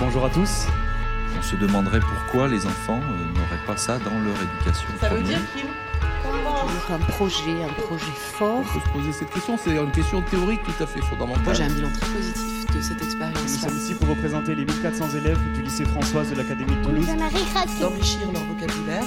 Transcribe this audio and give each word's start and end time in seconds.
Bonjour 0.00 0.24
à 0.24 0.30
tous. 0.30 0.66
On 1.38 1.42
se 1.42 1.56
demanderait 1.56 2.00
pourquoi 2.00 2.48
les 2.48 2.64
enfants 2.64 3.00
euh, 3.02 3.38
n'auraient 3.38 3.66
pas 3.66 3.76
ça 3.76 3.98
dans 3.98 4.18
leur 4.18 4.34
éducation. 4.34 4.88
Ça 4.98 5.10
veut 5.10 5.22
dire 5.22 5.38
qu'il 5.54 5.66
un 6.90 6.98
projet, 6.98 7.62
un 7.62 7.82
projet 7.82 8.12
fort. 8.16 8.60
On 8.60 8.62
peut 8.62 8.80
se 8.80 8.92
poser 8.94 9.12
cette 9.12 9.30
question, 9.30 9.58
c'est 9.62 9.76
une 9.76 9.90
question 9.90 10.22
théorique 10.22 10.62
tout 10.62 10.82
à 10.82 10.86
fait 10.86 11.02
fondamentale. 11.02 11.44
Moi 11.44 11.52
j'ai 11.52 11.64
un 11.64 11.68
bilan 11.68 11.90
très 11.92 12.06
positif 12.06 12.66
de 12.74 12.80
cette 12.80 13.02
expérience. 13.02 13.42
Nous 13.42 13.48
sommes 13.48 13.76
ici 13.76 13.94
pour 13.94 14.08
représenter 14.08 14.54
les 14.54 14.64
1400 14.64 15.10
élèves 15.18 15.38
du 15.52 15.62
lycée 15.62 15.84
Françoise 15.84 16.30
de 16.30 16.36
l'Académie 16.36 16.76
de 16.76 16.82
Toulouse. 16.82 17.06
D'enrichir 17.78 18.32
leur 18.32 18.44
vocabulaire, 18.44 19.04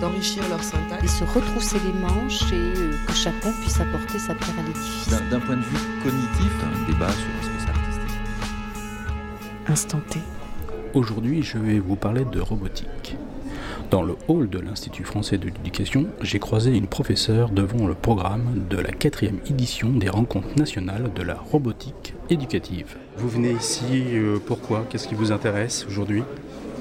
d'enrichir 0.00 0.48
leur 0.48 0.64
syntaxe. 0.64 1.04
Et 1.04 1.08
se 1.08 1.24
retrousser 1.24 1.76
les 1.84 1.92
manches 1.92 2.50
et 2.50 2.72
euh, 2.78 2.96
que 3.06 3.12
chacun 3.12 3.52
puisse 3.60 3.78
apporter 3.78 4.18
sa 4.18 4.34
pierre 4.34 4.58
à 4.58 4.62
l'édifice. 4.62 5.08
D'un 5.30 5.40
point 5.40 5.56
de 5.56 5.62
vue 5.62 5.78
cognitif, 6.02 6.50
un 6.64 6.90
débat 6.90 7.12
sur 7.12 7.49
Instant 9.70 10.00
T. 10.10 10.18
Aujourd'hui, 10.94 11.44
je 11.44 11.56
vais 11.56 11.78
vous 11.78 11.94
parler 11.94 12.24
de 12.24 12.40
robotique. 12.40 13.16
Dans 13.88 14.02
le 14.02 14.16
hall 14.26 14.48
de 14.48 14.58
l'Institut 14.58 15.04
français 15.04 15.38
de 15.38 15.44
l'éducation, 15.44 16.06
j'ai 16.22 16.40
croisé 16.40 16.76
une 16.76 16.88
professeure 16.88 17.50
devant 17.50 17.86
le 17.86 17.94
programme 17.94 18.66
de 18.68 18.76
la 18.76 18.90
quatrième 18.90 19.38
édition 19.48 19.90
des 19.90 20.08
rencontres 20.08 20.56
nationales 20.56 21.12
de 21.14 21.22
la 21.22 21.34
robotique 21.34 22.14
éducative. 22.30 22.96
Vous 23.16 23.28
venez 23.28 23.52
ici, 23.52 24.06
euh, 24.14 24.38
pourquoi? 24.44 24.86
Qu'est-ce 24.90 25.06
qui 25.06 25.14
vous 25.14 25.30
intéresse 25.30 25.86
aujourd'hui? 25.86 26.24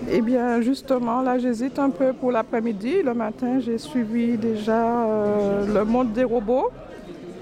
Eh 0.10 0.22
bien, 0.22 0.60
justement, 0.62 1.22
là, 1.22 1.38
j'hésite 1.38 1.78
un 1.78 1.92
peu 1.92 2.14
pour 2.14 2.32
l'après-midi. 2.32 3.04
Le 3.06 3.14
matin, 3.14 3.60
j'ai 3.60 3.78
suivi 3.78 4.36
déjà 4.36 5.06
euh, 5.06 5.72
le 5.72 5.86
monde 5.86 6.12
des 6.14 6.24
robots, 6.24 6.72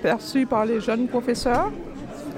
perçu 0.02 0.46
par 0.46 0.66
les 0.66 0.82
jeunes 0.82 1.08
professeurs. 1.08 1.72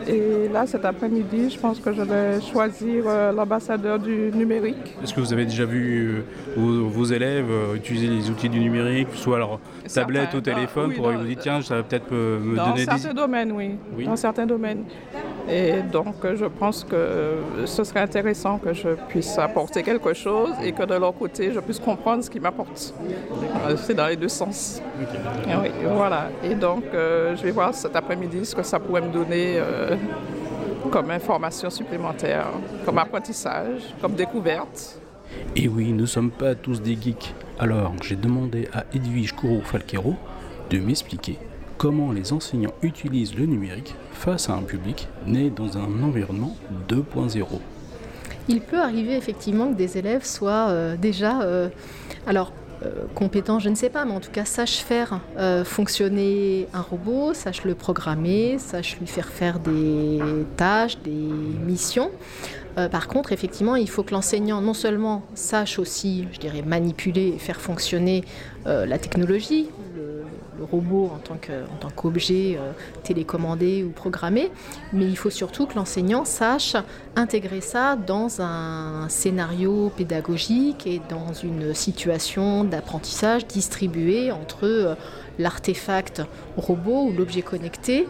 Et 0.10 0.48
là, 0.52 0.66
cet 0.66 0.86
après-midi, 0.86 1.52
je 1.52 1.60
pense 1.60 1.80
que 1.80 1.94
je 1.94 2.02
vais 2.02 2.42
choisir 2.42 3.04
euh, 3.06 3.32
l'ambassadeur 3.32 4.00
du 4.00 4.32
numérique. 4.34 4.96
Est-ce 5.04 5.14
que 5.14 5.20
vous 5.20 5.34
avez 5.34 5.46
déjà 5.46 5.66
vu 5.66 6.24
euh, 6.58 6.88
vos, 6.88 7.06
élèves 7.06 7.52
euh, 7.52 7.76
utiliser 7.76 8.08
les 8.08 8.30
outils 8.32 8.50
du 8.50 8.60
numérique, 8.60 9.10
soit 9.14 9.38
leur 9.38 9.60
tablette 9.94 10.34
ou 10.34 10.42
téléphone, 10.42 10.94
pour 10.94 11.12
vous 11.12 11.24
dire 11.24 11.38
tiens, 11.40 11.62
ça 11.62 11.76
va 11.76 11.84
peut-être 11.84 12.12
me 12.12 12.56
dans 12.56 12.72
donner 12.72 12.86
certains 12.86 13.14
domaines, 13.14 13.52
oui. 13.52 13.76
oui. 13.96 14.06
Dans 14.06 14.16
certains 14.16 14.48
domaines. 14.48 14.86
Et 15.52 15.82
donc, 15.82 16.16
je 16.36 16.46
pense 16.46 16.84
que 16.84 17.38
ce 17.66 17.84
serait 17.84 18.02
intéressant 18.02 18.60
que 18.60 18.74
je 18.74 18.90
puisse 19.08 19.38
apporter 19.38 19.82
quelque 19.82 20.14
chose 20.14 20.52
et 20.64 20.72
que 20.72 20.84
de 20.84 20.94
leur 20.94 21.16
côté, 21.16 21.52
je 21.52 21.60
puisse 21.60 21.80
comprendre 21.80 22.24
ce 22.24 22.30
qu'ils 22.30 22.42
m'apportent. 22.42 22.94
C'est 23.78 23.96
dans 23.96 24.08
les 24.08 24.16
deux 24.16 24.30
sens. 24.30 24.82
Oui, 25.48 25.72
voilà. 25.96 26.30
Et 26.44 26.54
donc, 26.56 26.84
je 26.94 27.42
vais 27.42 27.52
voir 27.52 27.74
cet 27.74 27.96
après-midi 27.96 28.46
ce 28.46 28.56
que 28.56 28.64
ça 28.64 28.80
pourrait 28.80 29.02
me 29.02 29.12
donner 29.12 29.60
comme 30.92 31.12
information 31.12 31.70
supplémentaire, 31.70 32.48
comme 32.86 32.98
apprentissage, 32.98 33.94
comme 34.02 34.14
découverte. 34.14 35.00
Et 35.56 35.68
oui, 35.68 35.92
nous 35.92 36.02
ne 36.02 36.06
sommes 36.06 36.32
pas 36.32 36.56
tous 36.56 36.82
des 36.82 36.98
geeks. 37.00 37.34
Alors, 37.60 37.94
j'ai 38.04 38.16
demandé 38.16 38.68
à 38.74 38.84
Edwige 38.94 39.34
Kourou-Falquero 39.34 40.16
de 40.70 40.80
m'expliquer 40.80 41.38
comment 41.80 42.12
les 42.12 42.34
enseignants 42.34 42.74
utilisent 42.84 43.36
le 43.36 43.46
numérique 43.46 43.96
face 44.12 44.50
à 44.50 44.54
un 44.54 44.64
public 44.64 45.08
né 45.26 45.50
dans 45.50 45.78
un 45.78 46.04
environnement 46.04 46.56
2.0. 46.90 47.46
Il 48.50 48.62
peut 48.62 48.82
arriver 48.82 49.16
effectivement 49.16 49.72
que 49.72 49.78
des 49.78 49.98
élèves 49.98 50.26
soient 50.26 50.68
euh, 50.70 50.98
déjà... 50.98 51.42
Euh, 51.42 51.70
alors, 52.28 52.52
euh, 52.84 53.06
compétent, 53.16 53.60
je 53.60 53.70
ne 53.70 53.76
sais 53.76 53.90
pas, 53.90 54.04
mais 54.04 54.12
en 54.12 54.20
tout 54.20 54.32
cas 54.32 54.44
sache 54.44 54.80
faire 54.80 55.22
euh, 55.38 55.64
fonctionner 55.64 56.68
un 56.74 56.82
robot, 56.82 57.34
sache 57.34 57.64
le 57.64 57.76
programmer, 57.76 58.58
sache 58.60 58.98
lui 59.00 59.08
faire 59.08 59.30
faire 59.30 59.60
des 59.60 60.20
tâches, 60.58 61.00
des 61.00 61.12
missions. 61.12 62.12
Par 62.92 63.10
contre, 63.10 63.34
effectivement, 63.34 63.76
il 63.76 63.90
faut 63.90 64.04
que 64.04 64.14
l'enseignant 64.14 64.62
non 64.62 64.74
seulement 64.74 65.24
sache 65.34 65.80
aussi, 65.80 66.26
je 66.32 66.40
dirais, 66.40 66.62
manipuler 66.62 67.34
et 67.36 67.38
faire 67.38 67.60
fonctionner 67.60 68.24
la 68.66 68.98
technologie, 68.98 69.68
robot 70.72 71.12
en 71.14 71.20
tant 71.20 71.90
qu'objet 71.96 72.58
euh, 72.58 72.72
télécommandé 73.04 73.84
ou 73.84 73.90
programmé, 73.90 74.52
mais 74.94 75.06
il 75.06 75.18
faut 75.18 75.30
surtout 75.30 75.66
que 75.66 75.76
l'enseignant 75.76 76.26
sache 76.26 76.76
intégrer 77.16 77.62
ça 77.62 77.96
dans 77.96 78.42
un 78.42 79.10
scénario 79.10 79.92
pédagogique 79.96 80.88
et 80.88 81.02
dans 81.10 81.34
une 81.34 81.74
situation 81.74 82.64
d'apprentissage 82.64 83.48
distribuée 83.48 84.32
entre 84.32 84.66
euh, 84.66 84.96
l'artefact 85.38 86.24
robot 86.58 87.06
ou 87.08 87.14
l'objet 87.14 87.42
connecté 87.42 88.08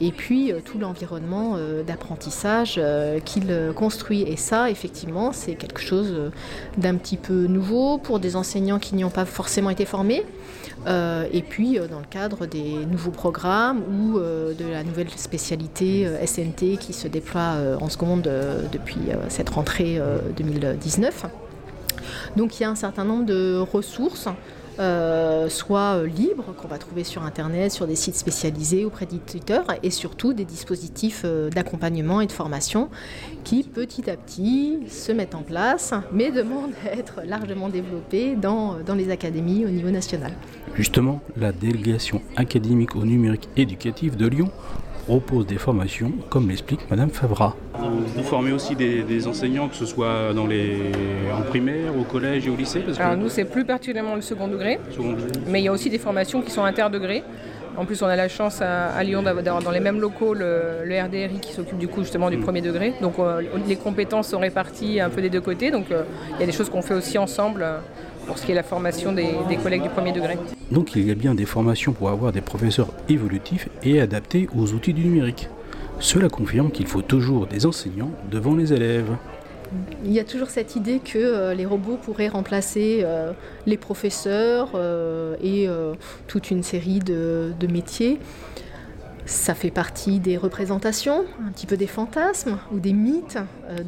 et 0.00 0.12
puis 0.12 0.52
tout 0.64 0.78
l'environnement 0.78 1.56
d'apprentissage 1.86 2.80
qu'il 3.24 3.72
construit. 3.76 4.22
Et 4.22 4.36
ça, 4.36 4.70
effectivement, 4.70 5.32
c'est 5.32 5.54
quelque 5.54 5.80
chose 5.80 6.14
d'un 6.78 6.96
petit 6.96 7.16
peu 7.16 7.46
nouveau 7.46 7.98
pour 7.98 8.20
des 8.20 8.36
enseignants 8.36 8.78
qui 8.78 8.94
n'y 8.94 9.04
ont 9.04 9.10
pas 9.10 9.24
forcément 9.24 9.70
été 9.70 9.84
formés. 9.84 10.24
Euh, 10.86 11.26
et 11.32 11.42
puis 11.42 11.78
euh, 11.78 11.86
dans 11.86 12.00
le 12.00 12.06
cadre 12.06 12.46
des 12.46 12.84
nouveaux 12.86 13.12
programmes 13.12 13.82
ou 13.88 14.18
euh, 14.18 14.52
de 14.52 14.64
la 14.64 14.82
nouvelle 14.82 15.10
spécialité 15.10 16.08
SNT 16.26 16.76
qui 16.78 16.92
se 16.92 17.06
déploie 17.06 17.54
en 17.80 17.88
seconde 17.88 18.28
depuis 18.72 18.98
cette 19.28 19.50
rentrée 19.50 20.00
2019. 20.36 21.26
Donc 22.36 22.58
il 22.58 22.62
y 22.62 22.66
a 22.66 22.70
un 22.70 22.74
certain 22.74 23.04
nombre 23.04 23.26
de 23.26 23.58
ressources 23.58 24.28
euh, 24.78 25.48
soit 25.48 25.96
euh, 25.96 26.06
libres, 26.06 26.54
qu'on 26.56 26.68
va 26.68 26.78
trouver 26.78 27.04
sur 27.04 27.22
Internet, 27.22 27.72
sur 27.72 27.86
des 27.86 27.96
sites 27.96 28.14
spécialisés 28.14 28.84
auprès 28.84 29.06
d'éditeurs, 29.06 29.66
et 29.82 29.90
surtout 29.90 30.32
des 30.32 30.44
dispositifs 30.44 31.22
euh, 31.24 31.50
d'accompagnement 31.50 32.20
et 32.20 32.26
de 32.26 32.32
formation 32.32 32.88
qui 33.44 33.62
petit 33.64 34.08
à 34.08 34.16
petit 34.16 34.80
se 34.88 35.12
mettent 35.12 35.34
en 35.34 35.42
place, 35.42 35.92
mais 36.12 36.30
demandent 36.30 36.72
à 36.86 36.96
être 36.96 37.20
largement 37.24 37.68
développés 37.68 38.34
dans, 38.34 38.78
dans 38.84 38.94
les 38.94 39.10
académies 39.10 39.66
au 39.66 39.70
niveau 39.70 39.90
national. 39.90 40.32
Justement, 40.74 41.20
la 41.36 41.52
délégation 41.52 42.22
académique 42.36 42.96
au 42.96 43.04
numérique 43.04 43.48
éducatif 43.56 44.16
de 44.16 44.26
Lyon 44.26 44.50
propose 45.06 45.46
des 45.46 45.58
formations, 45.58 46.12
comme 46.30 46.48
l'explique 46.48 46.80
Madame 46.90 47.10
Favra. 47.10 47.56
Vous 48.16 48.22
formez 48.22 48.52
aussi 48.52 48.76
des, 48.76 49.26
enseignants, 49.26 49.68
que 49.68 49.74
ce 49.74 49.86
soit 49.86 50.32
dans 50.34 50.46
les, 50.46 50.78
en 51.36 51.42
primaire, 51.42 51.96
au 51.98 52.04
collège 52.04 52.46
et 52.46 52.50
au 52.50 52.56
lycée 52.56 52.82
Alors 52.98 53.16
nous, 53.16 53.28
c'est 53.28 53.44
plus 53.44 53.64
particulièrement 53.64 54.14
le 54.14 54.22
second 54.22 54.48
degré, 54.48 54.78
mais 55.46 55.60
il 55.60 55.64
y 55.64 55.68
a 55.68 55.72
aussi 55.72 55.90
des 55.90 55.98
formations 55.98 56.42
qui 56.42 56.50
sont 56.50 56.64
interdegrés. 56.64 57.22
En 57.76 57.86
plus, 57.86 58.02
on 58.02 58.06
a 58.06 58.16
la 58.16 58.28
chance 58.28 58.60
à, 58.60 59.02
Lyon 59.02 59.22
d'avoir 59.22 59.62
dans 59.62 59.70
les 59.70 59.80
mêmes 59.80 59.98
locaux 59.98 60.34
le, 60.34 60.84
RDRI 60.84 61.40
qui 61.40 61.52
s'occupe 61.54 61.78
du 61.78 61.88
coup 61.88 62.02
justement 62.02 62.28
du 62.28 62.36
mm. 62.36 62.42
premier 62.42 62.60
degré. 62.60 62.92
Donc 63.00 63.18
euh, 63.18 63.40
les 63.66 63.76
compétences 63.76 64.28
sont 64.28 64.38
réparties 64.38 65.00
un 65.00 65.08
peu 65.08 65.22
des 65.22 65.30
deux 65.30 65.40
côtés. 65.40 65.70
Donc 65.70 65.90
euh, 65.90 66.02
il 66.34 66.40
y 66.40 66.42
a 66.42 66.46
des 66.46 66.52
choses 66.52 66.68
qu'on 66.68 66.82
fait 66.82 66.94
aussi 66.94 67.16
ensemble 67.16 67.64
pour 68.26 68.38
ce 68.38 68.46
qui 68.46 68.52
est 68.52 68.54
la 68.54 68.62
formation 68.62 69.12
des, 69.12 69.34
collègues 69.62 69.82
du 69.82 69.88
premier 69.88 70.12
degré. 70.12 70.38
Donc 70.70 70.94
il 70.94 71.06
y 71.06 71.10
a 71.10 71.14
bien 71.14 71.34
des 71.34 71.46
formations 71.46 71.92
pour 71.92 72.08
avoir 72.08 72.32
des 72.32 72.40
professeurs 72.40 72.88
évolutifs 73.08 73.68
et 73.82 74.00
adaptés 74.00 74.48
aux 74.56 74.72
outils 74.72 74.94
du 74.94 75.04
numérique. 75.04 75.48
Cela 76.00 76.28
confirme 76.28 76.70
qu'il 76.70 76.86
faut 76.86 77.02
toujours 77.02 77.46
des 77.46 77.66
enseignants 77.66 78.10
devant 78.30 78.56
les 78.56 78.72
élèves. 78.72 79.16
Il 80.04 80.12
y 80.12 80.20
a 80.20 80.24
toujours 80.24 80.50
cette 80.50 80.76
idée 80.76 80.98
que 80.98 81.18
euh, 81.18 81.54
les 81.54 81.64
robots 81.64 81.96
pourraient 81.96 82.28
remplacer 82.28 83.00
euh, 83.02 83.32
les 83.66 83.76
professeurs 83.76 84.72
euh, 84.74 85.36
et 85.42 85.68
toute 86.26 86.50
une 86.50 86.62
série 86.62 86.98
de, 86.98 87.52
métiers. 87.70 88.18
Ça 89.24 89.54
fait 89.54 89.70
partie 89.70 90.18
des 90.18 90.36
représentations, 90.36 91.24
un 91.46 91.52
petit 91.52 91.66
peu 91.66 91.76
des 91.76 91.86
fantasmes 91.86 92.58
ou 92.72 92.80
des 92.80 92.92
mythes 92.92 93.38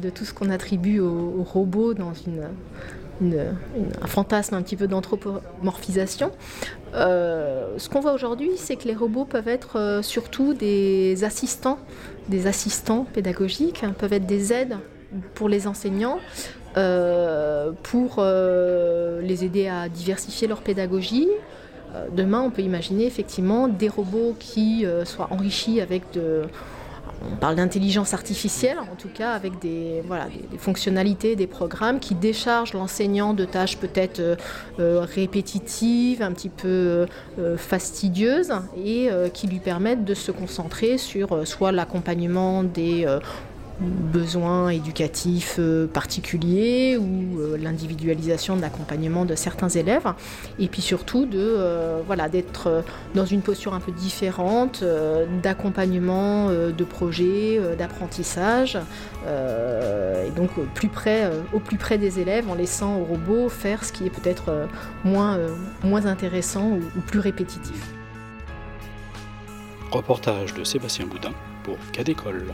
de 0.01 0.09
tout 0.09 0.23
ce 0.23 0.33
qu'on 0.33 0.49
attribue 0.49 1.01
aux 1.01 1.43
robots 1.43 1.93
dans 1.93 2.13
une 2.13 2.47
un 3.21 4.07
fantasme 4.07 4.55
un 4.55 4.61
petit 4.61 4.75
peu 4.75 4.87
d'anthropomorphisation. 4.87 6.31
Euh, 6.93 7.75
ce 7.77 7.89
qu'on 7.89 7.99
voit 7.99 8.13
aujourd'hui, 8.13 8.51
c'est 8.57 8.75
que 8.75 8.87
les 8.87 8.95
robots 8.95 9.25
peuvent 9.25 9.47
être 9.47 9.77
euh, 9.77 10.01
surtout 10.01 10.53
des 10.53 11.23
assistants, 11.23 11.79
des 12.29 12.47
assistants 12.47 13.05
pédagogiques, 13.13 13.83
hein, 13.83 13.93
peuvent 13.97 14.13
être 14.13 14.25
des 14.25 14.53
aides 14.53 14.77
pour 15.33 15.49
les 15.49 15.67
enseignants, 15.67 16.19
euh, 16.77 17.71
pour 17.83 18.21
les 18.21 19.45
aider 19.45 19.67
à 19.67 19.87
diversifier 19.87 20.47
leur 20.47 20.61
pédagogie. 20.61 21.29
Demain, 22.11 22.41
on 22.41 22.49
peut 22.49 22.61
imaginer 22.61 23.05
effectivement 23.05 23.69
des 23.69 23.87
robots 23.87 24.35
qui 24.37 24.85
soient 25.05 25.29
enrichis 25.31 25.79
avec 25.79 26.11
de, 26.11 26.41
on 27.31 27.35
parle 27.35 27.55
d'intelligence 27.55 28.13
artificielle, 28.13 28.77
en 28.79 28.95
tout 28.95 29.09
cas 29.13 29.31
avec 29.31 29.59
des, 29.59 30.03
fonctionnalités, 30.57 31.35
des 31.35 31.47
programmes 31.47 31.99
qui 31.99 32.15
déchargent 32.15 32.73
l'enseignant 32.73 33.33
de 33.33 33.45
tâches 33.45 33.77
peut-être 33.77 34.19
euh, 34.19 34.35
euh, 34.79 35.01
répétitives, 35.01 36.21
un 36.21 36.31
petit 36.31 36.49
peu 36.49 37.05
euh, 37.39 37.57
fastidieuses, 37.57 38.53
et 38.77 39.09
qui 39.33 39.47
lui 39.47 39.59
permettent 39.59 40.05
de 40.05 40.13
se 40.13 40.31
concentrer 40.31 40.97
sur 40.97 41.47
soit 41.47 41.71
l'accompagnement 41.71 42.63
des 42.63 43.07
besoins 43.79 44.69
éducatifs 44.69 45.55
euh, 45.59 45.87
particuliers 45.87 46.97
ou 46.97 47.39
euh, 47.39 47.57
l'individualisation 47.57 48.55
de 48.55 48.61
l'accompagnement 48.61 49.25
de 49.25 49.35
certains 49.35 49.69
élèves. 49.69 50.07
Et 50.59 50.67
puis 50.67 50.81
surtout 50.81 51.25
de 51.25 51.57
voilà 52.05 52.29
d'être 52.29 52.83
dans 53.13 53.25
une 53.25 53.41
posture 53.41 53.73
un 53.73 53.79
peu 53.79 53.91
différente 53.91 54.83
d'accompagnement 55.43 56.49
de 56.49 56.83
projets, 56.83 57.59
d'apprentissage, 57.77 58.77
et 59.25 60.31
donc 60.31 60.51
plus 60.73 60.87
près, 60.87 61.29
au 61.53 61.59
plus 61.59 61.77
près 61.77 61.97
des 61.97 62.19
élèves 62.19 62.49
en 62.49 62.55
laissant 62.55 62.97
au 62.97 63.03
robot 63.03 63.49
faire 63.49 63.83
ce 63.83 63.91
qui 63.91 64.05
est 64.05 64.09
peut-être 64.09 64.67
moins, 65.03 65.37
moins 65.83 66.05
intéressant 66.05 66.71
ou, 66.71 67.01
plus 67.01 67.19
répétitif. 67.19 67.93
Reportage 69.91 70.53
de 70.53 70.63
Sébastien 70.63 71.05
Boudin 71.05 71.33
pour 71.63 71.77
Cadécole. 71.91 72.53